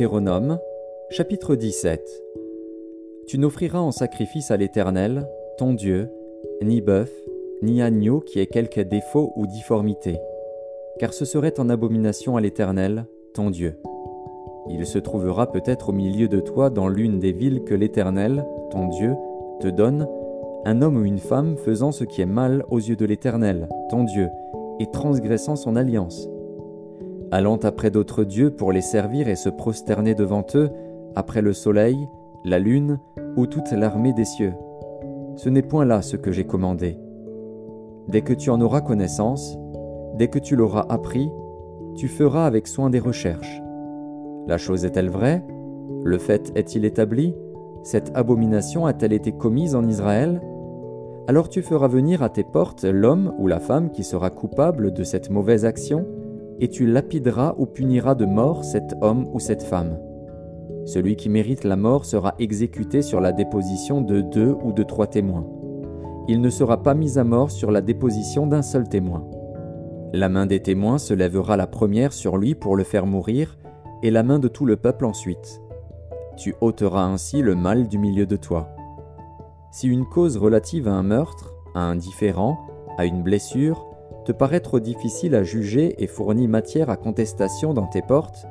Deutéronome, 0.00 0.58
chapitre 1.10 1.56
17 1.56 2.00
Tu 3.26 3.36
n'offriras 3.36 3.80
en 3.80 3.92
sacrifice 3.92 4.50
à 4.50 4.56
l'Éternel, 4.56 5.28
ton 5.58 5.74
Dieu, 5.74 6.08
ni 6.62 6.80
bœuf, 6.80 7.12
ni 7.60 7.82
agneau 7.82 8.20
qui 8.20 8.40
ait 8.40 8.46
quelque 8.46 8.80
défaut 8.80 9.34
ou 9.36 9.46
difformité, 9.46 10.18
car 10.98 11.12
ce 11.12 11.26
serait 11.26 11.60
en 11.60 11.68
abomination 11.68 12.38
à 12.38 12.40
l'Éternel, 12.40 13.04
ton 13.34 13.50
Dieu. 13.50 13.74
Il 14.70 14.86
se 14.86 14.98
trouvera 14.98 15.52
peut-être 15.52 15.90
au 15.90 15.92
milieu 15.92 16.28
de 16.28 16.40
toi 16.40 16.70
dans 16.70 16.88
l'une 16.88 17.18
des 17.18 17.32
villes 17.32 17.64
que 17.64 17.74
l'Éternel, 17.74 18.46
ton 18.70 18.88
Dieu, 18.88 19.12
te 19.60 19.68
donne, 19.68 20.08
un 20.64 20.80
homme 20.80 20.96
ou 20.96 21.04
une 21.04 21.18
femme 21.18 21.58
faisant 21.58 21.92
ce 21.92 22.04
qui 22.04 22.22
est 22.22 22.26
mal 22.26 22.64
aux 22.70 22.78
yeux 22.78 22.96
de 22.96 23.04
l'Éternel, 23.04 23.68
ton 23.90 24.04
Dieu, 24.04 24.30
et 24.78 24.90
transgressant 24.90 25.56
son 25.56 25.76
alliance 25.76 26.26
allant 27.30 27.58
après 27.58 27.90
d'autres 27.90 28.24
dieux 28.24 28.50
pour 28.50 28.72
les 28.72 28.80
servir 28.80 29.28
et 29.28 29.36
se 29.36 29.48
prosterner 29.48 30.14
devant 30.14 30.44
eux, 30.54 30.70
après 31.14 31.42
le 31.42 31.52
soleil, 31.52 32.08
la 32.44 32.58
lune 32.58 32.98
ou 33.36 33.46
toute 33.46 33.72
l'armée 33.72 34.12
des 34.12 34.24
cieux. 34.24 34.54
Ce 35.36 35.48
n'est 35.48 35.62
point 35.62 35.84
là 35.84 36.02
ce 36.02 36.16
que 36.16 36.32
j'ai 36.32 36.44
commandé. 36.44 36.98
Dès 38.08 38.22
que 38.22 38.32
tu 38.32 38.50
en 38.50 38.60
auras 38.60 38.80
connaissance, 38.80 39.56
dès 40.16 40.28
que 40.28 40.38
tu 40.38 40.56
l'auras 40.56 40.86
appris, 40.88 41.30
tu 41.96 42.08
feras 42.08 42.46
avec 42.46 42.66
soin 42.66 42.90
des 42.90 42.98
recherches. 42.98 43.60
La 44.46 44.58
chose 44.58 44.84
est-elle 44.84 45.10
vraie? 45.10 45.44
Le 46.02 46.18
fait 46.18 46.52
est-il 46.56 46.84
établi? 46.84 47.34
Cette 47.82 48.10
abomination 48.14 48.86
a-t-elle 48.86 49.12
été 49.12 49.32
commise 49.32 49.74
en 49.74 49.86
Israël? 49.86 50.40
Alors 51.28 51.48
tu 51.48 51.62
feras 51.62 51.88
venir 51.88 52.22
à 52.22 52.28
tes 52.28 52.42
portes 52.42 52.84
l'homme 52.84 53.32
ou 53.38 53.46
la 53.46 53.60
femme 53.60 53.90
qui 53.90 54.02
sera 54.02 54.30
coupable 54.30 54.92
de 54.92 55.04
cette 55.04 55.30
mauvaise 55.30 55.64
action, 55.64 56.06
et 56.60 56.68
tu 56.68 56.86
lapideras 56.86 57.54
ou 57.58 57.66
puniras 57.66 58.14
de 58.14 58.26
mort 58.26 58.64
cet 58.64 58.94
homme 59.00 59.26
ou 59.32 59.40
cette 59.40 59.62
femme. 59.62 59.98
Celui 60.86 61.16
qui 61.16 61.28
mérite 61.28 61.64
la 61.64 61.76
mort 61.76 62.04
sera 62.04 62.34
exécuté 62.38 63.02
sur 63.02 63.20
la 63.20 63.32
déposition 63.32 64.00
de 64.00 64.20
deux 64.20 64.56
ou 64.62 64.72
de 64.72 64.82
trois 64.82 65.06
témoins. 65.06 65.46
Il 66.28 66.40
ne 66.40 66.50
sera 66.50 66.82
pas 66.82 66.94
mis 66.94 67.18
à 67.18 67.24
mort 67.24 67.50
sur 67.50 67.70
la 67.70 67.80
déposition 67.80 68.46
d'un 68.46 68.62
seul 68.62 68.88
témoin. 68.88 69.26
La 70.12 70.28
main 70.28 70.46
des 70.46 70.60
témoins 70.60 70.98
se 70.98 71.14
lèvera 71.14 71.56
la 71.56 71.66
première 71.66 72.12
sur 72.12 72.36
lui 72.36 72.54
pour 72.54 72.76
le 72.76 72.84
faire 72.84 73.06
mourir, 73.06 73.56
et 74.02 74.10
la 74.10 74.22
main 74.22 74.38
de 74.38 74.48
tout 74.48 74.66
le 74.66 74.76
peuple 74.76 75.04
ensuite. 75.04 75.60
Tu 76.36 76.54
ôteras 76.60 77.04
ainsi 77.04 77.42
le 77.42 77.54
mal 77.54 77.86
du 77.86 77.98
milieu 77.98 78.26
de 78.26 78.36
toi. 78.36 78.68
Si 79.72 79.88
une 79.88 80.06
cause 80.06 80.36
relative 80.36 80.88
à 80.88 80.92
un 80.92 81.02
meurtre, 81.02 81.54
à 81.74 81.80
un 81.80 81.96
différend, 81.96 82.58
à 82.98 83.04
une 83.04 83.22
blessure, 83.22 83.89
te 84.24 84.32
paraît 84.32 84.60
trop 84.60 84.80
difficile 84.80 85.34
à 85.34 85.42
juger 85.42 86.02
et 86.02 86.06
fournit 86.06 86.48
matière 86.48 86.90
à 86.90 86.96
contestation 86.96 87.74
dans 87.74 87.86
tes 87.86 88.02
portes, 88.02 88.46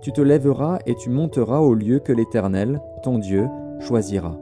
tu 0.00 0.12
te 0.12 0.20
lèveras 0.20 0.78
et 0.86 0.94
tu 0.94 1.08
monteras 1.08 1.60
au 1.60 1.74
lieu 1.74 1.98
que 1.98 2.12
l'Éternel, 2.12 2.80
ton 3.02 3.18
Dieu, 3.18 3.48
choisira. 3.80 4.38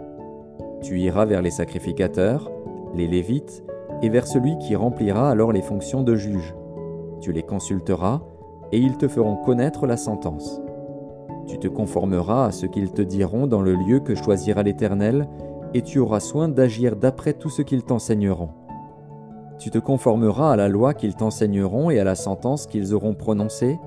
Tu 0.83 0.99
iras 0.99 1.25
vers 1.25 1.41
les 1.41 1.53
sacrificateurs, 1.53 2.51
les 2.95 3.07
Lévites, 3.07 3.63
et 4.03 4.09
vers 4.09 4.27
celui 4.27 4.59
qui 4.59 4.75
remplira 4.75 5.31
alors 5.31 5.53
les 5.53 5.63
fonctions 5.63 6.03
de 6.03 6.17
juge. 6.17 6.55
Tu 7.21 7.31
les 7.31 7.45
consulteras, 7.45 8.23
et 8.73 8.79
ils 8.79 8.97
te 8.97 9.07
feront 9.07 9.37
connaître 9.37 9.87
la 9.87 9.97
sentence. 9.97 10.61
Tu 11.47 11.59
te 11.59 11.69
conformeras 11.69 12.47
à 12.47 12.51
ce 12.51 12.67
qu'ils 12.67 12.93
te 12.93 13.03
diront 13.03 13.47
dans 13.47 13.63
le 13.63 13.75
lieu 13.75 14.01
que 14.01 14.17
choisira 14.17 14.65
l'Éternel, 14.65 15.29
et 15.75 15.83
tu 15.83 16.01
auras 16.01 16.21
soin 16.21 16.49
d'agir 16.49 16.97
d'après 16.97 17.35
tout 17.35 17.51
ce 17.51 17.63
qu'ils 17.63 17.85
t'enseigneront. 17.85 18.51
Tu 19.59 19.71
te 19.71 19.79
conformeras 19.79 20.53
à 20.53 20.57
la 20.57 20.69
loi 20.69 20.95
qu'ils 20.95 21.15
t'enseigneront 21.15 21.91
et 21.91 22.01
à 22.01 22.05
la 22.05 22.15
sentence 22.15 22.67
qu'ils 22.67 22.95
auront 22.95 23.15
prononcée. 23.15 23.79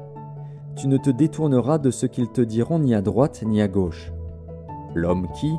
Tu 0.76 0.88
ne 0.88 0.98
te 0.98 1.10
détourneras 1.10 1.78
de 1.78 1.92
ce 1.92 2.06
qu'ils 2.06 2.32
te 2.32 2.42
diront 2.42 2.80
ni 2.80 2.94
à 2.94 3.02
droite 3.02 3.44
ni 3.46 3.62
à 3.62 3.68
gauche. 3.68 4.14
L'homme 4.94 5.28
qui, 5.34 5.54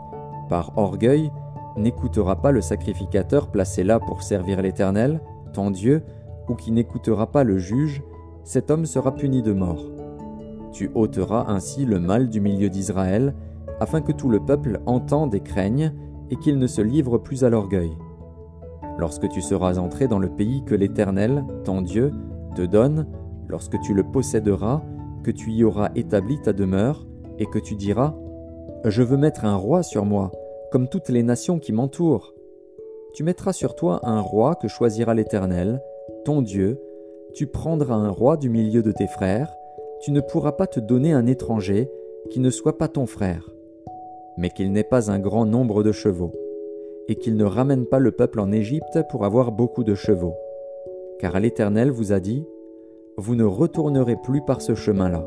par 0.49 0.77
orgueil, 0.77 1.31
n'écoutera 1.77 2.41
pas 2.41 2.53
le 2.53 2.61
sacrificateur 2.61 3.51
placé 3.51 3.85
là 3.85 4.01
pour 4.01 4.23
servir 4.23 4.63
l'Éternel, 4.63 5.21
ton 5.53 5.71
Dieu, 5.71 6.03
ou 6.49 6.55
qui 6.55 6.73
n'écoutera 6.73 7.31
pas 7.31 7.45
le 7.45 7.59
juge, 7.59 8.03
cet 8.45 8.71
homme 8.71 8.87
sera 8.87 9.15
puni 9.15 9.43
de 9.43 9.53
mort. 9.53 9.85
Tu 10.73 10.91
ôteras 10.95 11.47
ainsi 11.49 11.85
le 11.85 11.99
mal 11.99 12.29
du 12.29 12.41
milieu 12.41 12.71
d'Israël, 12.71 13.35
afin 13.81 14.01
que 14.01 14.13
tout 14.13 14.29
le 14.29 14.41
peuple 14.41 14.81
entende 14.87 15.35
et 15.35 15.41
craigne, 15.41 15.93
et 16.31 16.37
qu'il 16.37 16.59
ne 16.59 16.67
se 16.67 16.81
livre 16.81 17.19
plus 17.19 17.45
à 17.45 17.51
l'orgueil 17.51 17.97
lorsque 18.99 19.29
tu 19.29 19.43
seras 19.43 19.79
entré 19.79 20.09
dans 20.09 20.19
le 20.19 20.29
pays 20.29 20.65
que 20.65 20.75
l'Éternel, 20.75 21.45
ton 21.65 21.83
Dieu, 21.83 22.13
te 22.55 22.63
donne, 22.63 23.07
lorsque 23.49 23.81
tu 23.81 23.95
le 23.95 24.03
posséderas, 24.03 24.83
que 25.23 25.31
tu 25.31 25.51
y 25.51 25.65
auras 25.65 25.91
établi 25.95 26.41
ta 26.41 26.53
demeure, 26.53 27.07
et 27.39 27.47
que 27.47 27.59
tu 27.59 27.75
diras, 27.75 28.15
Je 28.85 29.03
veux 29.03 29.17
mettre 29.17 29.45
un 29.45 29.57
roi 29.57 29.83
sur 29.83 30.05
moi, 30.05 30.33
comme 30.71 30.89
toutes 30.89 31.09
les 31.09 31.23
nations 31.23 31.59
qui 31.59 31.73
m'entourent. 31.73 32.35
Tu 33.15 33.25
mettras 33.25 33.53
sur 33.53 33.75
toi 33.75 34.01
un 34.05 34.21
roi 34.21 34.55
que 34.55 34.69
choisira 34.69 35.15
l'Éternel, 35.15 35.81
ton 36.25 36.43
Dieu, 36.43 36.81
tu 37.35 37.47
prendras 37.47 37.97
un 37.97 38.11
roi 38.11 38.37
du 38.37 38.49
milieu 38.49 38.83
de 38.83 38.93
tes 38.93 39.07
frères, 39.07 39.53
tu 40.01 40.13
ne 40.13 40.21
pourras 40.21 40.53
pas 40.53 40.67
te 40.67 40.81
donner 40.81 41.13
un 41.13 41.27
étranger 41.27 41.91
qui 42.31 42.41
ne 42.41 42.51
soit 42.51 42.79
pas 42.79 42.89
ton 42.89 43.07
frère, 43.07 43.51
mais 44.37 44.51
qu'il 44.51 44.73
n'ait 44.73 44.85
pas 44.85 45.11
un 45.11 45.19
grand 45.19 45.47
nombre 45.47 45.83
de 45.83 45.93
chevaux 45.93 46.33
et 47.09 47.17
qu'il 47.17 47.37
ne 47.37 47.45
ramène 47.45 47.87
pas 47.87 47.99
le 47.99 48.11
peuple 48.11 48.41
en 48.41 48.53
Égypte 48.53 49.01
pour 49.11 49.25
avoir 49.25 49.53
beaucoup 49.53 49.85
de 49.85 49.95
chevaux. 49.95 50.35
Car 51.19 51.39
l'Éternel 51.39 51.91
vous 51.91 52.13
a 52.13 52.21
dit, 52.21 52.45
Vous 53.17 53.35
ne 53.35 53.45
retournerez 53.45 54.17
plus 54.17 54.43
par 54.43 54.61
ce 54.61 54.75
chemin-là. 54.75 55.27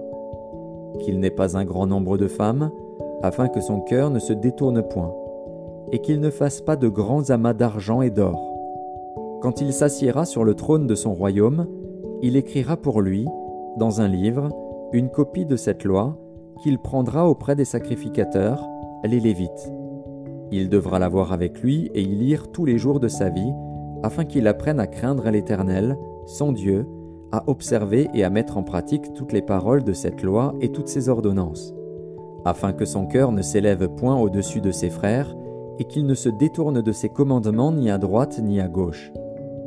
Qu'il 1.00 1.19
n'ait 1.19 1.29
pas 1.29 1.57
un 1.57 1.66
grand 1.66 1.88
nombre 1.88 2.18
de 2.18 2.28
femmes, 2.28 2.72
afin 3.23 3.47
que 3.47 3.62
son 3.62 3.81
cœur 3.81 4.09
ne 4.12 4.19
se 4.19 4.34
détourne 4.34 4.81
point, 4.84 5.13
et 5.91 6.00
qu'il 6.00 6.19
ne 6.19 6.29
fasse 6.29 6.62
pas 6.62 6.75
de 6.75 6.88
grands 6.88 7.29
amas 7.29 7.53
d'argent 7.53 8.01
et 8.01 8.09
d'or. 8.09 8.45
Quand 9.41 9.62
il 9.62 9.73
s'assiera 9.73 10.25
sur 10.25 10.44
le 10.44 10.53
trône 10.53 10.85
de 10.85 10.95
son 10.95 11.13
royaume, 11.13 11.68
il 12.22 12.35
écrira 12.35 12.75
pour 12.78 13.01
lui, 13.01 13.25
dans 13.78 14.01
un 14.01 14.07
livre, 14.07 14.50
une 14.91 15.09
copie 15.09 15.45
de 15.45 15.56
cette 15.56 15.84
loi 15.85 16.18
qu'il 16.62 16.78
prendra 16.79 17.29
auprès 17.29 17.56
des 17.56 17.66
sacrificateurs, 17.66 18.68
les 19.06 19.19
Lévites 19.19 19.72
il 20.51 20.69
devra 20.69 20.99
l'avoir 20.99 21.31
avec 21.33 21.61
lui 21.61 21.91
et 21.93 22.01
y 22.01 22.15
lire 22.15 22.51
tous 22.51 22.65
les 22.65 22.77
jours 22.77 22.99
de 22.99 23.07
sa 23.07 23.29
vie, 23.29 23.53
afin 24.03 24.25
qu'il 24.25 24.47
apprenne 24.47 24.79
à 24.79 24.87
craindre 24.87 25.29
l'Éternel, 25.29 25.97
son 26.25 26.51
Dieu, 26.51 26.87
à 27.31 27.43
observer 27.47 28.09
et 28.13 28.23
à 28.23 28.29
mettre 28.29 28.57
en 28.57 28.63
pratique 28.63 29.13
toutes 29.13 29.33
les 29.33 29.41
paroles 29.41 29.83
de 29.83 29.93
cette 29.93 30.23
loi 30.23 30.55
et 30.61 30.71
toutes 30.71 30.88
ses 30.88 31.09
ordonnances, 31.09 31.73
afin 32.45 32.73
que 32.73 32.85
son 32.85 33.05
cœur 33.05 33.31
ne 33.31 33.41
s'élève 33.41 33.88
point 33.89 34.19
au-dessus 34.19 34.61
de 34.61 34.71
ses 34.71 34.89
frères, 34.89 35.35
et 35.77 35.85
qu'il 35.85 36.05
ne 36.05 36.13
se 36.13 36.29
détourne 36.29 36.81
de 36.81 36.91
ses 36.91 37.09
commandements 37.09 37.71
ni 37.71 37.89
à 37.89 37.97
droite 37.97 38.39
ni 38.43 38.59
à 38.59 38.67
gauche, 38.67 39.11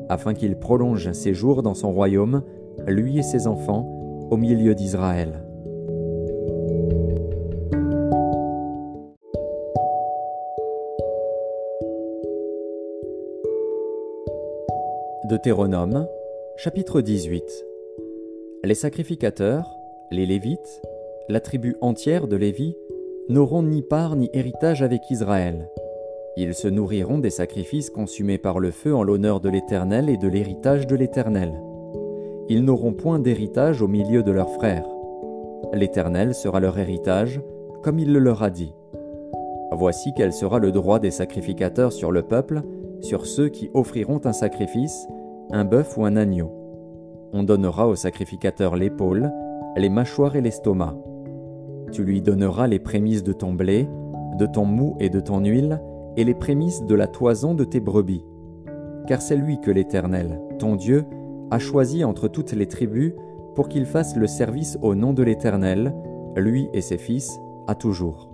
afin 0.09 0.35
qu'il 0.35 0.57
prolonge 0.57 1.13
ses 1.13 1.33
jours 1.33 1.63
dans 1.63 1.75
son 1.75 1.91
royaume, 1.91 2.43
lui 2.87 3.19
et 3.19 3.23
ses 3.23 3.47
enfants, 3.47 3.89
au 4.31 4.37
milieu 4.37 4.75
d'Israël. 4.75 5.45
Deutéronome, 15.33 16.07
chapitre 16.59 17.01
18 17.01 17.43
Les 18.65 18.75
sacrificateurs, 18.75 19.65
les 20.11 20.27
Lévites, 20.27 20.83
la 21.31 21.41
tribu 21.41 21.75
entière 21.81 22.29
de 22.29 22.37
Lévi, 22.37 22.77
n'auront 23.31 23.63
ni 23.63 23.81
part 23.81 24.15
ni 24.15 24.29
héritage 24.35 24.83
avec 24.83 25.11
Israël. 25.11 25.71
Ils 26.37 26.53
se 26.53 26.69
nourriront 26.69 27.17
des 27.17 27.31
sacrifices 27.31 27.89
consumés 27.89 28.37
par 28.37 28.61
le 28.61 28.71
feu 28.71 28.95
en 28.95 29.03
l'honneur 29.03 29.41
de 29.41 29.49
l'Éternel 29.49 30.11
et 30.11 30.19
de 30.19 30.29
l'héritage 30.29 30.87
de 30.87 30.97
l'Éternel. 30.97 31.59
Ils 32.51 32.63
n'auront 32.63 32.93
point 32.93 33.19
d'héritage 33.19 33.81
au 33.81 33.89
milieu 33.89 34.23
de 34.23 34.33
leurs 34.33 34.51
frères. 34.51 34.87
L'Éternel 35.73 36.35
sera 36.35 36.61
leur 36.61 36.79
héritage, 36.79 37.41
comme 37.83 37.99
il 37.99 38.13
le 38.13 38.19
leur 38.19 38.43
a 38.43 38.51
dit. 38.51 38.75
Voici 39.71 40.13
quel 40.15 40.35
sera 40.35 40.59
le 40.59 40.73
droit 40.73 40.99
des 40.99 41.11
sacrificateurs 41.11 41.95
sur 41.95 42.13
le 42.13 42.21
peuple, 42.21 42.61
sur 43.01 43.25
ceux 43.25 43.49
qui 43.49 43.71
offriront 43.73 44.21
un 44.27 44.35
sacrifice, 44.35 45.09
un 45.53 45.65
bœuf 45.65 45.99
ou 45.99 46.05
un 46.05 46.17
agneau. 46.17 46.51
On 47.35 47.43
donnera 47.43 47.87
au 47.87 47.95
sacrificateur 47.95 48.75
l'épaule, 48.75 49.31
les 49.77 49.91
mâchoires 49.91 50.35
et 50.35 50.41
l'estomac. 50.41 50.97
Tu 51.93 52.05
lui 52.05 52.23
donneras 52.23 52.67
les 52.67 52.79
prémices 52.79 53.23
de 53.23 53.35
ton 53.35 53.53
blé, 53.53 53.87
de 54.39 54.47
ton 54.47 54.65
mou 54.65 54.97
et 54.99 55.11
de 55.11 55.21
ton 55.21 55.41
huile, 55.41 55.81
et 56.17 56.25
les 56.25 56.35
prémices 56.35 56.85
de 56.85 56.95
la 56.95 57.07
toison 57.07 57.55
de 57.55 57.65
tes 57.65 57.81
brebis. 57.81 58.25
Car 59.07 59.21
c'est 59.21 59.37
lui 59.37 59.61
que 59.61 59.71
l'Éternel, 59.71 60.41
ton 60.59 60.75
Dieu, 60.75 61.05
a 61.51 61.59
choisi 61.59 62.03
entre 62.03 62.29
toutes 62.29 62.53
les 62.53 62.67
tribus 62.67 63.13
pour 63.55 63.69
qu'il 63.69 63.85
fasse 63.85 64.17
le 64.17 64.27
service 64.27 64.79
au 64.81 64.95
nom 64.95 65.13
de 65.13 65.23
l'Éternel, 65.23 65.95
lui 66.37 66.69
et 66.73 66.81
ses 66.81 66.97
fils, 66.97 67.39
à 67.67 67.75
toujours. 67.75 68.31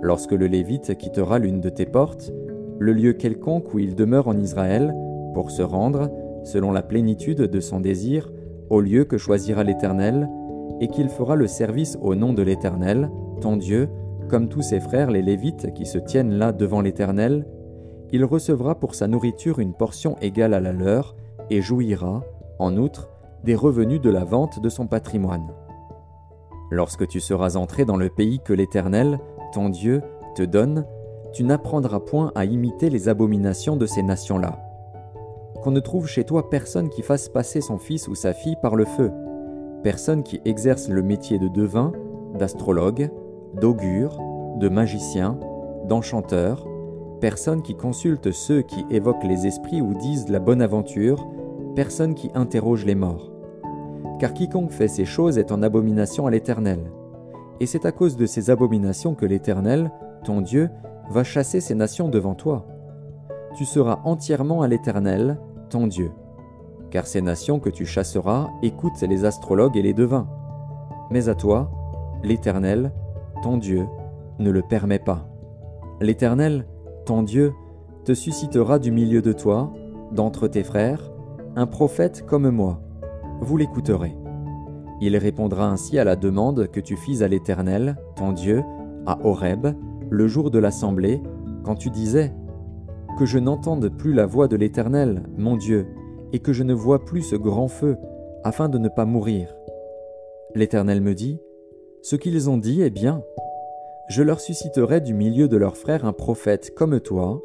Lorsque 0.00 0.32
le 0.32 0.46
Lévite 0.46 0.96
quittera 0.96 1.38
l'une 1.38 1.60
de 1.60 1.68
tes 1.68 1.84
portes, 1.84 2.32
le 2.78 2.94
lieu 2.94 3.12
quelconque 3.12 3.74
où 3.74 3.78
il 3.78 3.94
demeure 3.94 4.28
en 4.28 4.38
Israël, 4.38 4.94
pour 5.34 5.50
se 5.50 5.62
rendre, 5.62 6.10
selon 6.44 6.72
la 6.72 6.82
plénitude 6.82 7.42
de 7.42 7.60
son 7.60 7.80
désir, 7.80 8.32
au 8.68 8.80
lieu 8.80 9.04
que 9.04 9.18
choisira 9.18 9.64
l'Éternel, 9.64 10.28
et 10.80 10.88
qu'il 10.88 11.08
fera 11.08 11.36
le 11.36 11.46
service 11.46 11.98
au 12.00 12.14
nom 12.14 12.32
de 12.32 12.42
l'Éternel, 12.42 13.10
ton 13.40 13.56
Dieu, 13.56 13.88
comme 14.28 14.48
tous 14.48 14.62
ses 14.62 14.80
frères 14.80 15.10
les 15.10 15.22
Lévites 15.22 15.74
qui 15.74 15.84
se 15.84 15.98
tiennent 15.98 16.32
là 16.32 16.52
devant 16.52 16.80
l'Éternel, 16.80 17.46
il 18.12 18.24
recevra 18.24 18.74
pour 18.74 18.94
sa 18.94 19.06
nourriture 19.06 19.58
une 19.58 19.74
portion 19.74 20.16
égale 20.20 20.54
à 20.54 20.60
la 20.60 20.72
leur, 20.72 21.16
et 21.50 21.60
jouira, 21.60 22.22
en 22.58 22.76
outre, 22.76 23.08
des 23.44 23.54
revenus 23.54 24.00
de 24.00 24.10
la 24.10 24.24
vente 24.24 24.60
de 24.60 24.68
son 24.68 24.86
patrimoine. 24.86 25.48
Lorsque 26.70 27.06
tu 27.08 27.20
seras 27.20 27.56
entré 27.56 27.84
dans 27.84 27.96
le 27.96 28.08
pays 28.08 28.40
que 28.44 28.52
l'Éternel, 28.52 29.18
ton 29.52 29.68
Dieu, 29.68 30.02
te 30.36 30.42
donne, 30.42 30.86
tu 31.32 31.44
n'apprendras 31.44 32.00
point 32.00 32.32
à 32.34 32.44
imiter 32.44 32.90
les 32.90 33.08
abominations 33.08 33.76
de 33.76 33.86
ces 33.86 34.02
nations-là. 34.02 34.69
Qu'on 35.62 35.70
ne 35.72 35.80
trouve 35.80 36.06
chez 36.06 36.24
toi 36.24 36.48
personne 36.48 36.88
qui 36.88 37.02
fasse 37.02 37.28
passer 37.28 37.60
son 37.60 37.78
fils 37.78 38.08
ou 38.08 38.14
sa 38.14 38.32
fille 38.32 38.56
par 38.62 38.76
le 38.76 38.86
feu, 38.86 39.12
personne 39.82 40.22
qui 40.22 40.40
exerce 40.44 40.88
le 40.88 41.02
métier 41.02 41.38
de 41.38 41.48
devin, 41.48 41.92
d'astrologue, 42.38 43.10
d'augure, 43.54 44.18
de 44.56 44.68
magicien, 44.68 45.38
d'enchanteur, 45.86 46.66
personne 47.20 47.62
qui 47.62 47.74
consulte 47.74 48.32
ceux 48.32 48.62
qui 48.62 48.86
évoquent 48.90 49.24
les 49.24 49.46
esprits 49.46 49.82
ou 49.82 49.94
disent 49.94 50.28
la 50.28 50.38
bonne 50.38 50.62
aventure, 50.62 51.28
personne 51.76 52.14
qui 52.14 52.30
interroge 52.34 52.86
les 52.86 52.94
morts. 52.94 53.30
Car 54.18 54.32
quiconque 54.32 54.72
fait 54.72 54.88
ces 54.88 55.04
choses 55.04 55.38
est 55.38 55.52
en 55.52 55.62
abomination 55.62 56.26
à 56.26 56.30
l'Éternel. 56.30 56.90
Et 57.60 57.66
c'est 57.66 57.84
à 57.84 57.92
cause 57.92 58.16
de 58.16 58.26
ces 58.26 58.50
abominations 58.50 59.14
que 59.14 59.26
l'Éternel, 59.26 59.90
ton 60.24 60.40
Dieu, 60.40 60.70
va 61.10 61.24
chasser 61.24 61.60
ces 61.60 61.74
nations 61.74 62.08
devant 62.08 62.34
toi. 62.34 62.66
Tu 63.56 63.64
seras 63.64 64.00
entièrement 64.04 64.62
à 64.62 64.68
l'Éternel, 64.68 65.38
ton 65.70 65.86
Dieu. 65.86 66.12
Car 66.90 67.06
ces 67.06 67.22
nations 67.22 67.60
que 67.60 67.70
tu 67.70 67.86
chasseras 67.86 68.48
écoutent 68.62 69.00
les 69.00 69.24
astrologues 69.24 69.76
et 69.76 69.82
les 69.82 69.94
devins. 69.94 70.28
Mais 71.10 71.28
à 71.28 71.34
toi, 71.34 71.70
l'Éternel, 72.22 72.92
ton 73.42 73.56
Dieu, 73.56 73.86
ne 74.38 74.50
le 74.50 74.62
permet 74.62 74.98
pas. 74.98 75.26
L'Éternel, 76.00 76.66
ton 77.06 77.22
Dieu, 77.22 77.52
te 78.04 78.12
suscitera 78.12 78.78
du 78.78 78.90
milieu 78.90 79.22
de 79.22 79.32
toi, 79.32 79.72
d'entre 80.12 80.48
tes 80.48 80.64
frères, 80.64 81.12
un 81.56 81.66
prophète 81.66 82.24
comme 82.26 82.50
moi. 82.50 82.80
Vous 83.40 83.56
l'écouterez. 83.56 84.16
Il 85.00 85.16
répondra 85.16 85.66
ainsi 85.66 85.98
à 85.98 86.04
la 86.04 86.16
demande 86.16 86.68
que 86.68 86.80
tu 86.80 86.96
fis 86.96 87.22
à 87.22 87.28
l'Éternel, 87.28 87.96
ton 88.16 88.32
Dieu, 88.32 88.62
à 89.06 89.18
Horeb, 89.24 89.68
le 90.10 90.28
jour 90.28 90.50
de 90.50 90.58
l'assemblée, 90.58 91.22
quand 91.64 91.74
tu 91.74 91.90
disais 91.90 92.34
Que 93.20 93.26
je 93.26 93.38
n'entende 93.38 93.90
plus 93.90 94.14
la 94.14 94.24
voix 94.24 94.48
de 94.48 94.56
l'Éternel, 94.56 95.24
mon 95.36 95.58
Dieu, 95.58 95.86
et 96.32 96.38
que 96.38 96.54
je 96.54 96.62
ne 96.62 96.72
vois 96.72 97.04
plus 97.04 97.20
ce 97.20 97.36
grand 97.36 97.68
feu, 97.68 97.98
afin 98.44 98.70
de 98.70 98.78
ne 98.78 98.88
pas 98.88 99.04
mourir. 99.04 99.54
L'Éternel 100.54 101.02
me 101.02 101.14
dit 101.14 101.38
Ce 102.00 102.16
qu'ils 102.16 102.48
ont 102.48 102.56
dit 102.56 102.80
est 102.80 102.88
bien. 102.88 103.22
Je 104.08 104.22
leur 104.22 104.40
susciterai 104.40 105.02
du 105.02 105.12
milieu 105.12 105.48
de 105.48 105.58
leurs 105.58 105.76
frères 105.76 106.06
un 106.06 106.14
prophète 106.14 106.74
comme 106.74 106.98
toi, 106.98 107.42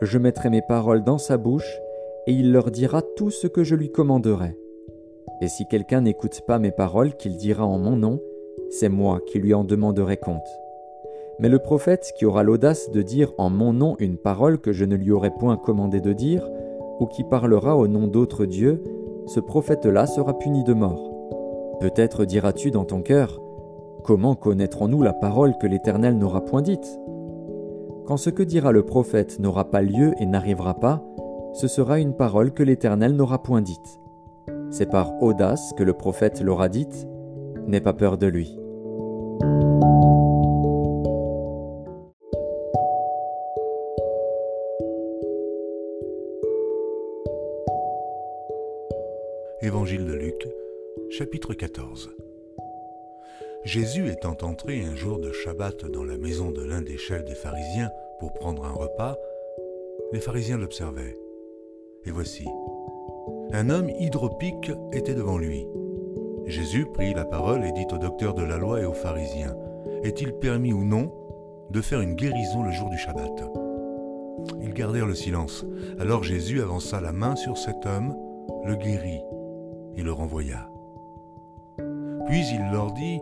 je 0.00 0.16
mettrai 0.16 0.48
mes 0.48 0.62
paroles 0.62 1.02
dans 1.02 1.18
sa 1.18 1.38
bouche, 1.38 1.80
et 2.28 2.32
il 2.32 2.52
leur 2.52 2.70
dira 2.70 3.02
tout 3.16 3.32
ce 3.32 3.48
que 3.48 3.64
je 3.64 3.74
lui 3.74 3.90
commanderai. 3.90 4.56
Et 5.42 5.48
si 5.48 5.66
quelqu'un 5.66 6.02
n'écoute 6.02 6.42
pas 6.46 6.60
mes 6.60 6.70
paroles 6.70 7.16
qu'il 7.16 7.36
dira 7.36 7.66
en 7.66 7.80
mon 7.80 7.96
nom, 7.96 8.20
c'est 8.70 8.88
moi 8.88 9.20
qui 9.26 9.40
lui 9.40 9.54
en 9.54 9.64
demanderai 9.64 10.18
compte. 10.18 10.46
Mais 11.38 11.48
le 11.48 11.58
prophète 11.58 12.12
qui 12.16 12.24
aura 12.24 12.42
l'audace 12.42 12.90
de 12.90 13.02
dire 13.02 13.32
en 13.38 13.50
mon 13.50 13.72
nom 13.72 13.96
une 13.98 14.16
parole 14.16 14.58
que 14.58 14.72
je 14.72 14.84
ne 14.84 14.96
lui 14.96 15.10
aurai 15.10 15.30
point 15.30 15.56
commandé 15.56 16.00
de 16.00 16.12
dire, 16.12 16.48
ou 17.00 17.06
qui 17.06 17.24
parlera 17.24 17.76
au 17.76 17.88
nom 17.88 18.06
d'autres 18.06 18.46
dieux, 18.46 18.82
ce 19.26 19.40
prophète-là 19.40 20.06
sera 20.06 20.38
puni 20.38 20.64
de 20.64 20.72
mort. 20.72 21.12
Peut-être 21.80 22.24
diras-tu 22.24 22.70
dans 22.70 22.84
ton 22.84 23.02
cœur, 23.02 23.40
Comment 24.06 24.36
connaîtrons-nous 24.36 25.02
la 25.02 25.12
parole 25.12 25.58
que 25.58 25.66
l'Éternel 25.66 26.16
n'aura 26.16 26.44
point 26.44 26.62
dite? 26.62 27.00
Quand 28.06 28.16
ce 28.16 28.30
que 28.30 28.44
dira 28.44 28.70
le 28.70 28.84
prophète 28.84 29.40
n'aura 29.40 29.68
pas 29.68 29.82
lieu 29.82 30.14
et 30.20 30.26
n'arrivera 30.26 30.74
pas, 30.74 31.02
ce 31.54 31.66
sera 31.66 31.98
une 31.98 32.14
parole 32.14 32.52
que 32.52 32.62
l'Éternel 32.62 33.16
n'aura 33.16 33.42
point 33.42 33.62
dite. 33.62 34.00
C'est 34.70 34.88
par 34.88 35.20
audace 35.20 35.72
que 35.76 35.82
le 35.82 35.92
prophète 35.92 36.40
l'aura 36.40 36.68
dite, 36.68 37.08
n'aie 37.66 37.80
pas 37.80 37.94
peur 37.94 38.16
de 38.16 38.28
lui. 38.28 38.56
Étant 54.16 54.48
entré 54.48 54.82
un 54.82 54.96
jour 54.96 55.18
de 55.18 55.30
Shabbat 55.30 55.84
dans 55.90 56.02
la 56.02 56.16
maison 56.16 56.50
de 56.50 56.64
l'un 56.64 56.80
des 56.80 56.96
chefs 56.96 57.26
des 57.26 57.34
pharisiens 57.34 57.90
pour 58.18 58.32
prendre 58.32 58.64
un 58.64 58.72
repas, 58.72 59.14
les 60.10 60.20
pharisiens 60.20 60.56
l'observaient. 60.56 61.18
Et 62.06 62.10
voici, 62.10 62.46
un 63.52 63.68
homme 63.68 63.90
hydropique 63.90 64.72
était 64.92 65.14
devant 65.14 65.36
lui. 65.36 65.66
Jésus 66.46 66.86
prit 66.94 67.12
la 67.12 67.26
parole 67.26 67.62
et 67.66 67.72
dit 67.72 67.84
au 67.92 67.98
docteur 67.98 68.32
de 68.32 68.42
la 68.42 68.56
loi 68.56 68.80
et 68.80 68.86
aux 68.86 68.94
pharisiens, 68.94 69.54
Est-il 70.02 70.32
permis 70.32 70.72
ou 70.72 70.82
non 70.82 71.12
de 71.68 71.82
faire 71.82 72.00
une 72.00 72.14
guérison 72.14 72.62
le 72.62 72.70
jour 72.70 72.88
du 72.88 72.96
Shabbat? 72.96 73.44
Ils 74.62 74.72
gardèrent 74.72 75.06
le 75.06 75.14
silence. 75.14 75.66
Alors 75.98 76.22
Jésus 76.22 76.62
avança 76.62 77.02
la 77.02 77.12
main 77.12 77.36
sur 77.36 77.58
cet 77.58 77.84
homme, 77.84 78.16
le 78.64 78.76
guérit 78.76 79.20
et 79.94 80.02
le 80.02 80.12
renvoya. 80.12 80.70
Puis 82.26 82.44
il 82.50 82.72
leur 82.72 82.92
dit, 82.92 83.20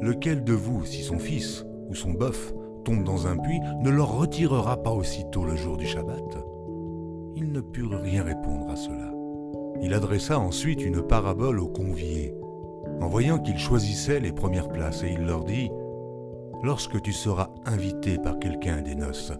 Lequel 0.00 0.44
de 0.44 0.52
vous, 0.52 0.84
si 0.84 1.02
son 1.02 1.18
fils 1.18 1.64
ou 1.88 1.94
son 1.94 2.12
bœuf 2.12 2.54
tombe 2.84 3.04
dans 3.04 3.26
un 3.26 3.36
puits, 3.36 3.60
ne 3.80 3.90
leur 3.90 4.18
retirera 4.18 4.82
pas 4.82 4.92
aussitôt 4.92 5.44
le 5.44 5.56
jour 5.56 5.76
du 5.76 5.86
Shabbat? 5.86 6.38
Ils 7.36 7.52
ne 7.52 7.60
purent 7.60 8.00
rien 8.00 8.24
répondre 8.24 8.68
à 8.70 8.76
cela. 8.76 9.12
Il 9.80 9.94
adressa 9.94 10.38
ensuite 10.38 10.84
une 10.84 11.02
parabole 11.02 11.60
aux 11.60 11.68
conviés, 11.68 12.34
en 13.00 13.08
voyant 13.08 13.38
qu'ils 13.38 13.58
choisissaient 13.58 14.20
les 14.20 14.32
premières 14.32 14.68
places, 14.68 15.02
et 15.02 15.12
il 15.12 15.24
leur 15.26 15.44
dit, 15.44 15.70
Lorsque 16.62 17.02
tu 17.02 17.12
seras 17.12 17.50
invité 17.64 18.18
par 18.18 18.38
quelqu'un 18.38 18.82
des 18.82 18.94
noces, 18.94 19.32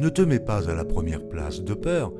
ne 0.00 0.08
te 0.08 0.22
mets 0.22 0.40
pas 0.40 0.70
à 0.70 0.74
la 0.74 0.86
première 0.86 1.28
place, 1.28 1.62
de 1.62 1.74
peur 1.74 2.12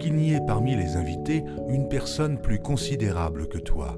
qu'il 0.00 0.14
n'y 0.14 0.32
ait 0.32 0.44
parmi 0.44 0.74
les 0.74 0.96
invités 0.96 1.44
une 1.68 1.88
personne 1.88 2.40
plus 2.40 2.58
considérable 2.58 3.46
que 3.46 3.58
toi, 3.58 3.96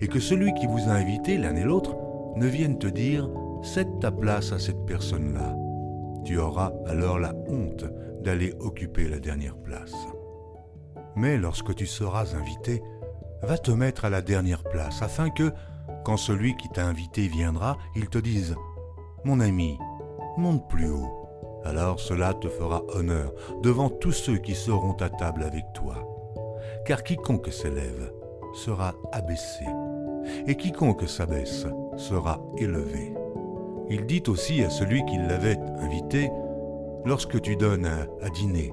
et 0.00 0.08
que 0.08 0.18
celui 0.18 0.52
qui 0.54 0.66
vous 0.66 0.88
a 0.88 0.92
invité 0.92 1.38
l'un 1.38 1.54
et 1.54 1.62
l'autre 1.62 1.96
ne 2.36 2.46
vienne 2.46 2.78
te 2.78 2.86
dire 2.86 3.28
Cède 3.62 3.98
ta 4.00 4.12
place 4.12 4.52
à 4.52 4.58
cette 4.58 4.84
personne-là. 4.86 5.56
Tu 6.24 6.38
auras 6.38 6.72
alors 6.86 7.18
la 7.18 7.34
honte 7.48 7.84
d'aller 8.22 8.52
occuper 8.60 9.08
la 9.08 9.18
dernière 9.18 9.56
place. 9.56 9.94
Mais 11.16 11.38
lorsque 11.38 11.74
tu 11.74 11.86
seras 11.86 12.34
invité, 12.36 12.82
va 13.42 13.56
te 13.58 13.70
mettre 13.70 14.04
à 14.04 14.10
la 14.10 14.22
dernière 14.22 14.62
place, 14.62 15.02
afin 15.02 15.30
que, 15.30 15.52
quand 16.04 16.16
celui 16.16 16.56
qui 16.56 16.68
t'a 16.68 16.86
invité 16.86 17.26
viendra, 17.26 17.76
il 17.96 18.08
te 18.08 18.18
dise 18.18 18.54
Mon 19.24 19.40
ami, 19.40 19.78
monte 20.36 20.68
plus 20.68 20.90
haut. 20.90 21.26
Alors 21.64 21.98
cela 21.98 22.34
te 22.34 22.48
fera 22.48 22.82
honneur 22.88 23.32
devant 23.62 23.88
tous 23.88 24.12
ceux 24.12 24.36
qui 24.36 24.54
seront 24.54 24.96
à 25.00 25.08
table 25.08 25.42
avec 25.42 25.64
toi. 25.74 25.96
Car 26.84 27.02
quiconque 27.02 27.52
s'élève 27.52 28.12
sera 28.54 28.94
abaissé, 29.12 29.64
et 30.46 30.56
quiconque 30.56 31.08
s'abaisse 31.08 31.66
sera 31.96 32.40
élevé. 32.58 33.14
Il 33.88 34.06
dit 34.06 34.22
aussi 34.28 34.62
à 34.62 34.70
celui 34.70 35.04
qui 35.06 35.16
l'avait 35.16 35.58
invité, 35.80 36.30
Lorsque 37.04 37.40
tu 37.40 37.54
donnes 37.54 37.86
à, 37.86 38.28
dîner 38.30 38.72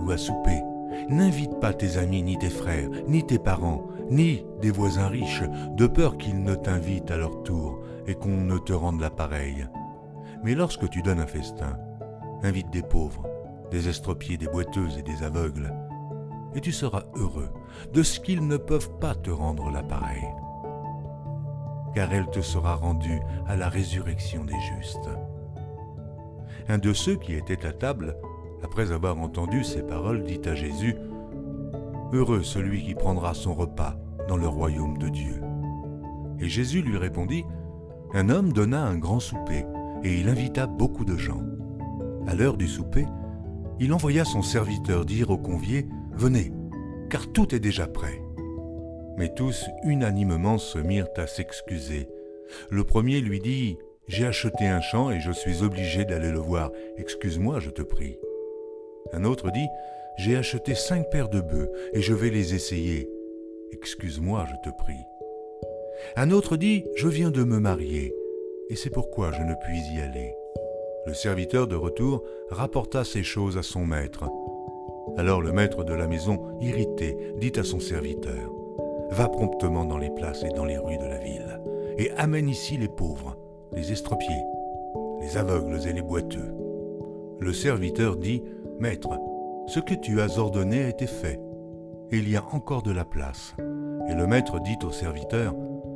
ou 0.00 0.10
à 0.12 0.16
souper, 0.16 0.62
N'invite 1.08 1.58
pas 1.58 1.72
tes 1.72 1.96
amis, 1.96 2.22
ni 2.22 2.38
tes 2.38 2.50
frères, 2.50 2.88
ni 3.08 3.26
tes 3.26 3.38
parents, 3.38 3.88
ni 4.10 4.44
des 4.60 4.70
voisins 4.70 5.08
riches, 5.08 5.42
de 5.76 5.86
peur 5.86 6.16
qu'ils 6.18 6.42
ne 6.42 6.54
t'invitent 6.54 7.10
à 7.10 7.16
leur 7.16 7.42
tour 7.42 7.80
et 8.06 8.14
qu'on 8.14 8.28
ne 8.28 8.58
te 8.58 8.72
rende 8.72 9.00
l'appareil. 9.00 9.66
Mais 10.44 10.54
lorsque 10.54 10.88
tu 10.90 11.02
donnes 11.02 11.20
un 11.20 11.26
festin, 11.26 11.78
invite 12.42 12.70
des 12.70 12.82
pauvres, 12.82 13.26
des 13.70 13.88
estropiés, 13.88 14.36
des 14.36 14.48
boiteuses 14.48 14.98
et 14.98 15.02
des 15.02 15.22
aveugles, 15.22 15.72
et 16.54 16.60
tu 16.60 16.72
seras 16.72 17.04
heureux 17.16 17.48
de 17.92 18.02
ce 18.02 18.20
qu'ils 18.20 18.46
ne 18.46 18.56
peuvent 18.56 18.98
pas 19.00 19.14
te 19.14 19.30
rendre 19.30 19.70
l'appareil, 19.70 20.28
car 21.94 22.12
elle 22.12 22.28
te 22.30 22.40
sera 22.40 22.74
rendue 22.74 23.20
à 23.46 23.56
la 23.56 23.68
résurrection 23.68 24.44
des 24.44 24.60
justes. 24.60 25.10
Un 26.68 26.78
de 26.78 26.92
ceux 26.92 27.16
qui 27.16 27.34
étaient 27.34 27.66
à 27.66 27.72
table 27.72 28.16
après 28.62 28.92
avoir 28.92 29.18
entendu 29.18 29.64
ces 29.64 29.82
paroles, 29.82 30.22
dit 30.22 30.40
à 30.44 30.54
Jésus, 30.54 30.96
Heureux 32.12 32.42
celui 32.42 32.84
qui 32.84 32.94
prendra 32.94 33.34
son 33.34 33.54
repas 33.54 33.96
dans 34.28 34.36
le 34.36 34.46
royaume 34.46 34.98
de 34.98 35.08
Dieu. 35.08 35.40
Et 36.38 36.48
Jésus 36.48 36.82
lui 36.82 36.96
répondit, 36.96 37.44
Un 38.14 38.28
homme 38.28 38.52
donna 38.52 38.82
un 38.82 38.98
grand 38.98 39.20
souper, 39.20 39.64
et 40.04 40.20
il 40.20 40.28
invita 40.28 40.66
beaucoup 40.66 41.04
de 41.04 41.16
gens. 41.16 41.42
À 42.26 42.34
l'heure 42.34 42.56
du 42.56 42.68
souper, 42.68 43.06
il 43.80 43.92
envoya 43.92 44.24
son 44.24 44.42
serviteur 44.42 45.04
dire 45.04 45.30
aux 45.30 45.38
conviés, 45.38 45.88
Venez, 46.12 46.52
car 47.10 47.32
tout 47.32 47.54
est 47.54 47.60
déjà 47.60 47.86
prêt. 47.86 48.21
Mais 49.16 49.28
tous 49.34 49.66
unanimement 49.84 50.58
se 50.58 50.78
mirent 50.78 51.08
à 51.16 51.26
s'excuser. 51.26 52.08
Le 52.70 52.84
premier 52.84 53.20
lui 53.20 53.40
dit 53.40 53.76
J'ai 54.08 54.26
acheté 54.26 54.66
un 54.66 54.80
champ 54.80 55.10
et 55.10 55.20
je 55.20 55.32
suis 55.32 55.62
obligé 55.62 56.04
d'aller 56.04 56.30
le 56.30 56.38
voir. 56.38 56.70
Excuse-moi, 56.96 57.60
je 57.60 57.70
te 57.70 57.82
prie. 57.82 58.18
Un 59.12 59.24
autre 59.24 59.50
dit 59.50 59.66
J'ai 60.18 60.36
acheté 60.36 60.74
cinq 60.74 61.10
paires 61.10 61.28
de 61.28 61.40
bœufs 61.40 61.70
et 61.92 62.00
je 62.00 62.14
vais 62.14 62.30
les 62.30 62.54
essayer. 62.54 63.08
Excuse-moi, 63.72 64.46
je 64.50 64.70
te 64.70 64.74
prie. 64.76 65.04
Un 66.16 66.30
autre 66.30 66.56
dit 66.56 66.84
Je 66.96 67.08
viens 67.08 67.30
de 67.30 67.44
me 67.44 67.58
marier 67.58 68.14
et 68.70 68.76
c'est 68.76 68.90
pourquoi 68.90 69.32
je 69.32 69.42
ne 69.42 69.54
puis 69.64 69.80
y 69.94 70.00
aller. 70.00 70.34
Le 71.06 71.14
serviteur 71.14 71.66
de 71.66 71.76
retour 71.76 72.22
rapporta 72.50 73.04
ces 73.04 73.22
choses 73.22 73.58
à 73.58 73.62
son 73.62 73.84
maître. 73.84 74.24
Alors 75.18 75.42
le 75.42 75.52
maître 75.52 75.84
de 75.84 75.92
la 75.92 76.06
maison, 76.06 76.56
irrité, 76.60 77.16
dit 77.38 77.52
à 77.56 77.64
son 77.64 77.80
serviteur 77.80 78.61
Va 79.12 79.28
promptement 79.28 79.84
dans 79.84 79.98
les 79.98 80.08
places 80.08 80.42
et 80.42 80.54
dans 80.56 80.64
les 80.64 80.78
rues 80.78 80.96
de 80.96 81.04
la 81.04 81.18
ville, 81.18 81.60
et 81.98 82.10
amène 82.12 82.48
ici 82.48 82.78
les 82.78 82.88
pauvres, 82.88 83.36
les 83.74 83.92
estropiés, 83.92 84.42
les 85.20 85.36
aveugles 85.36 85.86
et 85.86 85.92
les 85.92 86.00
boiteux. 86.00 86.54
Le 87.38 87.52
serviteur 87.52 88.16
dit 88.16 88.42
Maître, 88.80 89.20
ce 89.66 89.80
que 89.80 89.92
tu 89.92 90.22
as 90.22 90.38
ordonné 90.38 90.84
a 90.84 90.88
été 90.88 91.06
fait, 91.06 91.38
et 92.10 92.16
il 92.16 92.28
y 92.30 92.36
a 92.36 92.44
encore 92.52 92.82
de 92.82 92.90
la 92.90 93.04
place. 93.04 93.54
Et 94.08 94.14
le 94.14 94.26
maître 94.26 94.60
dit 94.60 94.78
au 94.82 94.90
serviteur 94.90 95.54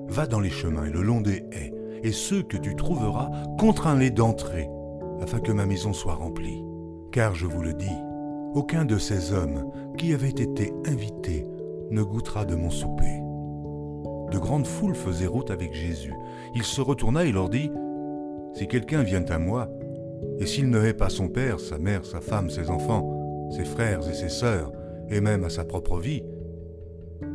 Va 0.08 0.26
dans 0.26 0.40
les 0.40 0.50
chemins 0.50 0.84
et 0.84 0.90
le 0.90 1.00
long 1.00 1.22
des 1.22 1.46
haies, 1.52 1.72
et 2.02 2.12
ceux 2.12 2.42
que 2.42 2.58
tu 2.58 2.76
trouveras, 2.76 3.30
contrains-les 3.58 4.10
d'entrer, 4.10 4.68
afin 5.22 5.40
que 5.40 5.52
ma 5.52 5.64
maison 5.64 5.94
soit 5.94 6.16
remplie. 6.16 6.62
Car 7.12 7.34
je 7.34 7.46
vous 7.46 7.62
le 7.62 7.72
dis, 7.72 7.96
aucun 8.52 8.84
de 8.84 8.98
ces 8.98 9.32
hommes 9.32 9.72
qui 9.96 10.12
avaient 10.12 10.28
été 10.28 10.74
invités 10.84 11.46
ne 11.90 12.02
goûtera 12.02 12.44
de 12.44 12.54
mon 12.54 12.70
souper. 12.70 13.20
De 14.32 14.38
grandes 14.38 14.66
foules 14.66 14.94
faisaient 14.94 15.26
route 15.26 15.50
avec 15.50 15.72
Jésus. 15.72 16.14
Il 16.54 16.64
se 16.64 16.80
retourna 16.80 17.24
et 17.24 17.32
leur 17.32 17.48
dit, 17.48 17.70
Si 18.54 18.66
quelqu'un 18.66 19.02
vient 19.02 19.24
à 19.24 19.38
moi, 19.38 19.68
et 20.38 20.46
s'il 20.46 20.68
ne 20.70 20.82
hait 20.84 20.94
pas 20.94 21.10
son 21.10 21.28
père, 21.28 21.60
sa 21.60 21.78
mère, 21.78 22.04
sa 22.04 22.20
femme, 22.20 22.50
ses 22.50 22.70
enfants, 22.70 23.48
ses 23.50 23.64
frères 23.64 24.08
et 24.08 24.14
ses 24.14 24.28
sœurs, 24.28 24.72
et 25.08 25.20
même 25.20 25.44
à 25.44 25.50
sa 25.50 25.64
propre 25.64 25.98
vie, 25.98 26.22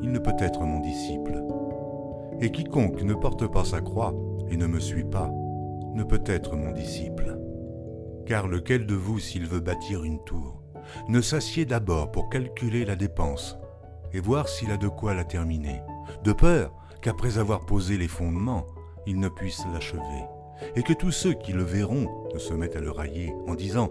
il 0.01 0.11
ne 0.11 0.19
peut 0.19 0.35
être 0.39 0.61
mon 0.61 0.79
disciple. 0.79 1.41
Et 2.41 2.51
quiconque 2.51 3.01
ne 3.03 3.13
porte 3.13 3.47
pas 3.51 3.63
sa 3.63 3.81
croix 3.81 4.13
et 4.49 4.57
ne 4.57 4.67
me 4.67 4.79
suit 4.79 5.05
pas, 5.05 5.31
ne 5.93 6.03
peut 6.03 6.23
être 6.25 6.55
mon 6.55 6.71
disciple. 6.71 7.37
Car 8.25 8.47
lequel 8.47 8.85
de 8.85 8.95
vous, 8.95 9.19
s'il 9.19 9.45
veut 9.45 9.59
bâtir 9.59 10.03
une 10.03 10.23
tour, 10.23 10.61
ne 11.07 11.21
s'assied 11.21 11.65
d'abord 11.65 12.11
pour 12.11 12.29
calculer 12.29 12.85
la 12.85 12.95
dépense 12.95 13.57
et 14.13 14.19
voir 14.19 14.47
s'il 14.47 14.71
a 14.71 14.77
de 14.77 14.87
quoi 14.87 15.13
la 15.13 15.23
terminer, 15.23 15.81
de 16.23 16.33
peur 16.33 16.73
qu'après 17.01 17.37
avoir 17.37 17.65
posé 17.65 17.97
les 17.97 18.07
fondements, 18.07 18.65
il 19.07 19.19
ne 19.19 19.29
puisse 19.29 19.63
l'achever, 19.73 20.25
et 20.75 20.83
que 20.83 20.93
tous 20.93 21.11
ceux 21.11 21.33
qui 21.33 21.53
le 21.53 21.63
verront 21.63 22.07
ne 22.33 22.39
se 22.39 22.53
mettent 22.53 22.75
à 22.75 22.81
le 22.81 22.91
railler 22.91 23.33
en 23.47 23.55
disant 23.55 23.89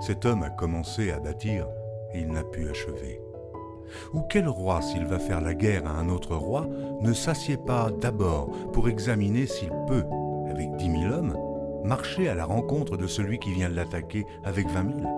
Cet 0.00 0.24
homme 0.24 0.42
a 0.42 0.50
commencé 0.50 1.10
à 1.10 1.20
bâtir 1.20 1.66
et 2.12 2.20
il 2.20 2.28
n'a 2.28 2.44
pu 2.44 2.68
achever. 2.68 3.20
Ou 4.12 4.22
quel 4.22 4.48
roi, 4.48 4.82
s'il 4.82 5.06
va 5.06 5.18
faire 5.18 5.40
la 5.40 5.54
guerre 5.54 5.86
à 5.86 5.90
un 5.90 6.08
autre 6.08 6.34
roi, 6.34 6.66
ne 7.00 7.12
s'assied 7.12 7.56
pas 7.56 7.90
d'abord 7.90 8.50
pour 8.72 8.88
examiner 8.88 9.46
s'il 9.46 9.70
peut, 9.86 10.04
avec 10.50 10.74
dix 10.76 10.88
mille 10.88 11.12
hommes, 11.12 11.36
marcher 11.84 12.28
à 12.28 12.34
la 12.34 12.44
rencontre 12.44 12.96
de 12.96 13.06
celui 13.06 13.38
qui 13.38 13.52
vient 13.52 13.68
l'attaquer 13.68 14.24
avec 14.42 14.68
vingt 14.68 14.84
mille? 14.84 15.08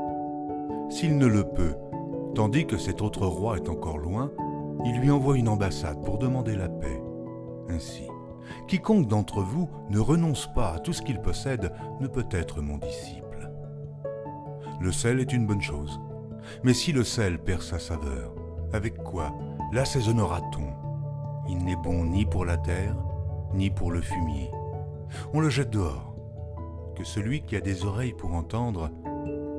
S'il 0.90 1.16
ne 1.16 1.26
le 1.26 1.44
peut, 1.44 1.74
tandis 2.36 2.66
que 2.66 2.76
cet 2.76 3.00
autre 3.00 3.26
roi 3.26 3.56
est 3.56 3.70
encore 3.70 3.96
loin, 3.96 4.30
il 4.84 5.00
lui 5.00 5.10
envoie 5.10 5.38
une 5.38 5.48
ambassade 5.48 6.04
pour 6.04 6.18
demander 6.18 6.54
la 6.54 6.68
paix. 6.68 7.02
Ainsi, 7.70 8.02
quiconque 8.68 9.08
d'entre 9.08 9.40
vous 9.40 9.70
ne 9.88 9.98
renonce 9.98 10.46
pas 10.54 10.74
à 10.74 10.78
tout 10.78 10.92
ce 10.92 11.00
qu'il 11.00 11.18
possède 11.18 11.72
ne 11.98 12.06
peut 12.06 12.28
être 12.30 12.60
mon 12.60 12.76
disciple. 12.76 13.50
Le 14.82 14.92
sel 14.92 15.18
est 15.20 15.32
une 15.32 15.46
bonne 15.46 15.62
chose, 15.62 15.98
mais 16.62 16.74
si 16.74 16.92
le 16.92 17.04
sel 17.04 17.38
perd 17.38 17.62
sa 17.62 17.78
saveur, 17.78 18.34
avec 18.74 19.02
quoi 19.02 19.32
l'assaisonnera-t-on? 19.72 21.48
Il 21.48 21.64
n'est 21.64 21.76
bon 21.76 22.04
ni 22.04 22.26
pour 22.26 22.44
la 22.44 22.58
terre, 22.58 22.96
ni 23.54 23.70
pour 23.70 23.90
le 23.90 24.02
fumier. 24.02 24.50
On 25.32 25.40
le 25.40 25.48
jette 25.48 25.70
dehors. 25.70 26.14
Que 26.96 27.04
celui 27.04 27.40
qui 27.42 27.56
a 27.56 27.60
des 27.60 27.86
oreilles 27.86 28.14
pour 28.14 28.34
entendre, 28.34 28.90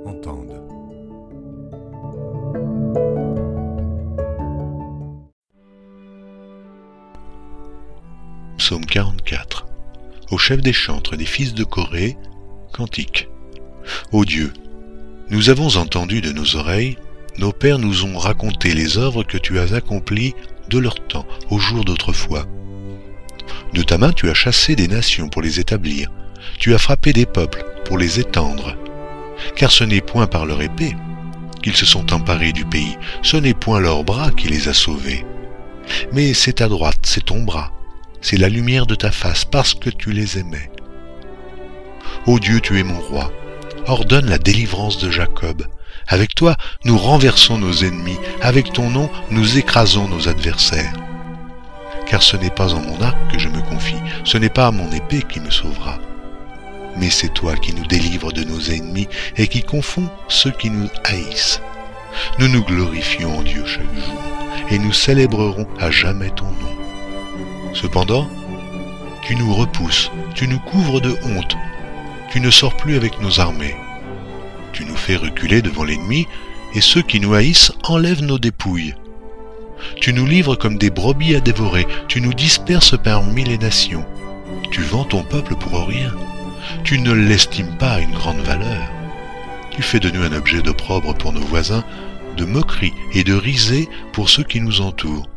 entende. 0.06 0.77
44 8.88 9.66
Au 10.32 10.38
chef 10.38 10.62
des 10.62 10.74
chantres 10.74 11.18
des 11.18 11.26
fils 11.26 11.54
de 11.54 11.64
Corée, 11.64 12.18
cantique. 12.74 13.28
Ô 14.12 14.26
Dieu, 14.26 14.54
nous 15.30 15.50
avons 15.50 15.76
entendu 15.76 16.22
de 16.22 16.32
nos 16.32 16.56
oreilles, 16.56 16.98
nos 17.38 17.52
pères 17.52 17.80
nous 17.80 18.06
ont 18.06 18.18
raconté 18.18 18.74
les 18.74 18.98
œuvres 18.98 19.24
que 19.24 19.38
tu 19.38 19.60
as 19.60 19.74
accomplies 19.74 20.34
de 20.70 20.80
leur 20.80 20.96
temps, 21.08 21.28
au 21.50 21.60
jour 21.60 21.84
d'autrefois. 21.84 22.46
De 23.74 23.82
ta 23.82 23.98
main 23.98 24.14
tu 24.14 24.30
as 24.30 24.34
chassé 24.34 24.76
des 24.76 24.88
nations 24.88 25.30
pour 25.30 25.42
les 25.42 25.60
établir, 25.60 26.10
tu 26.58 26.74
as 26.74 26.78
frappé 26.78 27.14
des 27.14 27.26
peuples 27.26 27.66
pour 27.86 27.98
les 27.98 28.20
étendre. 28.20 28.76
Car 29.56 29.72
ce 29.72 29.84
n'est 29.84 30.02
point 30.02 30.28
par 30.28 30.46
leur 30.46 30.62
épée 30.62 30.96
qu'ils 31.62 31.76
se 31.76 31.86
sont 31.86 32.14
emparés 32.14 32.54
du 32.54 32.66
pays, 32.66 32.98
ce 33.22 33.38
n'est 33.38 33.54
point 33.54 33.80
leur 33.80 34.04
bras 34.04 34.32
qui 34.32 34.48
les 34.48 34.70
a 34.70 34.74
sauvés. 34.74 35.26
Mais 36.14 36.34
c'est 36.34 36.54
ta 36.54 36.68
droite, 36.68 37.00
c'est 37.04 37.26
ton 37.26 37.44
bras, 37.44 37.72
c'est 38.30 38.36
la 38.36 38.50
lumière 38.50 38.86
de 38.86 38.96
ta 38.96 39.10
face 39.10 39.46
parce 39.46 39.74
que 39.74 39.90
tu 39.90 40.12
les 40.12 40.38
aimais. 40.38 40.70
Ô 42.26 42.40
Dieu, 42.40 42.60
tu 42.60 42.78
es 42.78 42.84
mon 42.84 43.00
roi, 43.00 43.32
ordonne 43.86 44.30
la 44.30 44.38
délivrance 44.38 44.98
de 44.98 45.10
Jacob. 45.10 45.66
Avec 46.10 46.36
toi, 46.36 46.58
nous 46.84 46.98
renversons 46.98 47.58
nos 47.58 47.86
ennemis, 47.86 48.18
avec 48.42 48.74
ton 48.74 48.90
nom, 48.90 49.10
nous 49.32 49.58
écrasons 49.58 50.10
nos 50.10 50.28
adversaires. 50.28 50.92
Car 52.06 52.22
ce 52.22 52.36
n'est 52.36 52.50
pas 52.50 52.74
en 52.74 52.82
mon 52.82 53.02
arc 53.02 53.18
que 53.32 53.40
je 53.40 53.48
me 53.48 53.62
confie, 53.62 53.96
ce 54.26 54.38
n'est 54.38 54.50
pas 54.50 54.68
à 54.68 54.72
mon 54.72 54.92
épée 54.92 55.24
qui 55.30 55.40
me 55.40 55.50
sauvera. 55.50 55.98
Mais 56.98 57.10
c'est 57.10 57.34
toi 57.34 57.56
qui 57.56 57.74
nous 57.74 57.88
délivres 57.88 58.34
de 58.34 58.44
nos 58.44 58.60
ennemis 58.60 59.08
et 59.38 59.48
qui 59.48 59.64
confonds 59.64 60.10
ceux 60.28 60.52
qui 60.52 60.70
nous 60.70 60.90
haïssent. 61.06 61.62
Nous 62.40 62.50
nous 62.50 62.66
glorifions 62.66 63.40
en 63.40 63.44
Dieu 63.44 63.66
chaque 63.66 63.84
jour 63.84 64.22
et 64.70 64.80
nous 64.80 64.92
célébrerons 64.92 65.68
à 65.80 65.92
jamais 65.92 66.32
ton 66.32 66.48
nom. 66.48 66.77
Cependant, 67.80 68.28
tu 69.22 69.36
nous 69.36 69.54
repousses, 69.54 70.12
tu 70.34 70.48
nous 70.48 70.58
couvres 70.58 71.00
de 71.00 71.16
honte, 71.24 71.56
tu 72.32 72.42
ne 72.42 72.50
sors 72.50 72.76
plus 72.76 72.96
avec 72.96 73.22
nos 73.22 73.40
armées. 73.40 73.76
Tu 74.74 74.84
nous 74.84 74.96
fais 74.96 75.16
reculer 75.16 75.62
devant 75.62 75.84
l'ennemi, 75.84 76.26
et 76.74 76.82
ceux 76.82 77.04
qui 77.04 77.20
nous 77.20 77.36
haïssent 77.36 77.72
enlèvent 77.84 78.24
nos 78.24 78.40
dépouilles. 78.40 78.96
Tu 80.02 80.12
nous 80.12 80.26
livres 80.26 80.56
comme 80.56 80.80
des 80.80 80.90
brebis 80.90 81.36
à 81.36 81.40
dévorer, 81.40 81.86
tu 82.08 82.20
nous 82.20 82.34
disperses 82.34 82.96
parmi 82.98 83.44
les 83.44 83.60
nations. 83.60 84.06
Tu 84.72 84.82
vends 84.82 85.06
ton 85.06 85.22
peuple 85.22 85.54
pour 85.56 85.86
rien. 85.86 86.16
Tu 86.84 86.98
ne 86.98 87.12
l'estimes 87.12 87.78
pas 87.78 87.92
à 87.92 88.00
une 88.00 88.14
grande 88.14 88.42
valeur. 88.42 88.90
Tu 89.70 89.84
fais 89.84 90.00
de 90.00 90.10
nous 90.10 90.24
un 90.24 90.34
objet 90.34 90.64
d'opprobre 90.64 91.14
pour 91.14 91.32
nos 91.32 91.42
voisins, 91.42 91.84
de 92.38 92.46
moquerie 92.46 92.94
et 93.14 93.24
de 93.24 93.36
risée 93.36 93.88
pour 94.14 94.30
ceux 94.30 94.44
qui 94.44 94.62
nous 94.62 94.82
entourent 94.82 95.30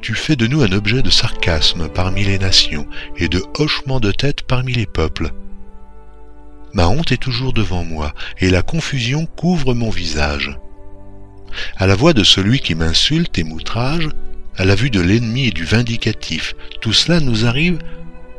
tu 0.00 0.14
fais 0.14 0.36
de 0.36 0.46
nous 0.46 0.62
un 0.62 0.72
objet 0.72 1.02
de 1.02 1.10
sarcasme 1.10 1.88
parmi 1.88 2.24
les 2.24 2.38
nations 2.38 2.86
et 3.16 3.28
de 3.28 3.42
hochement 3.58 4.00
de 4.00 4.12
tête 4.12 4.42
parmi 4.42 4.72
les 4.72 4.86
peuples. 4.86 5.32
Ma 6.72 6.88
honte 6.88 7.12
est 7.12 7.16
toujours 7.16 7.52
devant 7.52 7.84
moi, 7.84 8.14
et 8.38 8.50
la 8.50 8.62
confusion 8.62 9.26
couvre 9.26 9.74
mon 9.74 9.90
visage. 9.90 10.58
À 11.76 11.86
la 11.86 11.94
voix 11.94 12.12
de 12.12 12.22
celui 12.22 12.60
qui 12.60 12.74
m'insulte 12.74 13.38
et 13.38 13.44
m'outrage, 13.44 14.10
à 14.56 14.64
la 14.64 14.74
vue 14.74 14.90
de 14.90 15.00
l'ennemi 15.00 15.46
et 15.46 15.52
du 15.52 15.64
vindicatif, 15.64 16.54
tout 16.80 16.92
cela 16.92 17.20
nous 17.20 17.46
arrive 17.46 17.78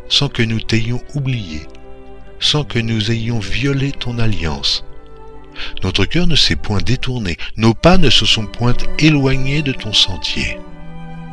sans 0.10 0.30
que 0.30 0.44
nous 0.44 0.60
t'ayons 0.60 1.02
oublié, 1.16 1.62
sans 2.40 2.64
que 2.64 2.80
nous 2.80 3.12
ayons 3.12 3.40
violé 3.40 3.92
ton 3.92 4.20
alliance. 4.20 4.86
Notre 5.84 6.06
cœur 6.06 6.28
ne 6.28 6.36
s'est 6.36 6.56
point 6.56 6.80
détourné, 6.80 7.38
nos 7.56 7.74
pas 7.74 7.98
ne 7.98 8.10
se 8.10 8.26
sont 8.26 8.46
point 8.46 8.76
éloignés 9.00 9.64
de 9.64 9.72
ton 9.72 9.94
sentier 9.94 10.58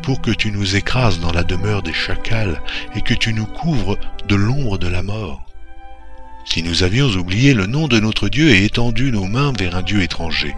pour 0.04 0.20
que 0.20 0.30
tu 0.30 0.52
nous 0.52 0.76
écrases 0.76 1.18
dans 1.18 1.32
la 1.32 1.42
demeure 1.42 1.82
des 1.82 1.94
chacals 1.94 2.60
et 2.94 3.00
que 3.00 3.14
tu 3.14 3.32
nous 3.32 3.46
couvres 3.46 3.98
de 4.28 4.34
l'ombre 4.34 4.76
de 4.76 4.86
la 4.86 5.02
mort. 5.02 5.46
Si 6.44 6.62
nous 6.62 6.82
avions 6.82 7.08
oublié 7.08 7.54
le 7.54 7.66
nom 7.66 7.88
de 7.88 7.98
notre 7.98 8.28
Dieu 8.28 8.50
et 8.50 8.64
étendu 8.64 9.10
nos 9.10 9.24
mains 9.24 9.54
vers 9.58 9.74
un 9.76 9.82
Dieu 9.82 10.02
étranger, 10.02 10.54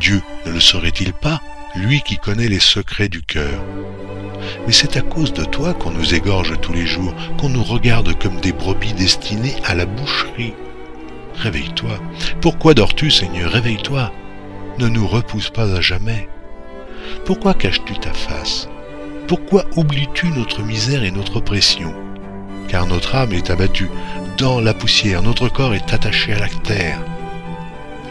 Dieu 0.00 0.20
ne 0.44 0.50
le 0.50 0.60
saurait-il 0.60 1.12
pas, 1.12 1.40
lui 1.76 2.02
qui 2.02 2.16
connaît 2.16 2.48
les 2.48 2.60
secrets 2.60 3.08
du 3.08 3.22
cœur? 3.22 3.62
Mais 4.66 4.72
c'est 4.72 4.96
à 4.96 5.00
cause 5.00 5.32
de 5.32 5.44
toi 5.44 5.72
qu'on 5.72 5.92
nous 5.92 6.14
égorge 6.14 6.60
tous 6.60 6.72
les 6.72 6.86
jours, 6.86 7.14
qu'on 7.38 7.48
nous 7.48 7.62
regarde 7.62 8.18
comme 8.18 8.40
des 8.40 8.52
brebis 8.52 8.94
destinées 8.94 9.54
à 9.64 9.76
la 9.76 9.86
boucherie. 9.86 10.54
Réveille-toi. 11.36 12.00
Pourquoi 12.40 12.74
dors-tu, 12.74 13.12
Seigneur? 13.12 13.52
Réveille-toi. 13.52 14.12
Ne 14.78 14.88
nous 14.88 15.06
repousse 15.06 15.50
pas 15.50 15.72
à 15.72 15.80
jamais. 15.80 16.28
Pourquoi 17.24 17.54
caches-tu 17.54 17.98
ta 17.98 18.12
face? 18.12 18.68
Pourquoi 19.26 19.64
oublies-tu 19.76 20.28
notre 20.28 20.62
misère 20.62 21.02
et 21.02 21.10
notre 21.10 21.36
oppression 21.36 21.92
Car 22.68 22.86
notre 22.86 23.14
âme 23.14 23.32
est 23.32 23.50
abattue 23.50 23.90
dans 24.38 24.60
la 24.60 24.74
poussière, 24.74 25.22
notre 25.22 25.48
corps 25.48 25.74
est 25.74 25.92
attaché 25.92 26.32
à 26.34 26.40
la 26.40 26.48
terre. 26.48 27.00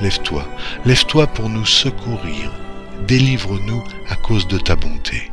Lève-toi, 0.02 0.46
lève-toi 0.86 1.28
pour 1.28 1.50
nous 1.50 1.66
secourir, 1.66 2.52
délivre-nous 3.08 3.84
à 4.10 4.16
cause 4.16 4.48
de 4.48 4.58
ta 4.58 4.76
bonté. 4.76 5.32